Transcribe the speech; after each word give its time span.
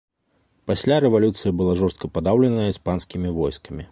Пасля 0.71 0.95
рэвалюцыя 1.05 1.51
была 1.59 1.77
жорстка 1.83 2.11
падаўленая 2.15 2.67
іспанскімі 2.73 3.35
войскамі. 3.39 3.89